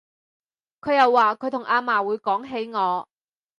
[0.79, 3.07] 佢又話佢同阿嫲會講起我